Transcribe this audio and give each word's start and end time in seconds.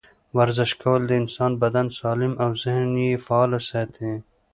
ورزش 0.37 0.71
کول 0.81 1.01
د 1.07 1.11
انسان 1.21 1.51
بدن 1.63 1.87
سالم 1.99 2.33
او 2.43 2.49
ذهن 2.63 2.91
یې 3.05 3.21
فعاله 3.25 3.59
ساتي. 3.69 4.11